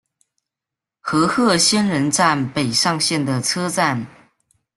[0.99, 4.07] 和贺仙人站北上线的车站。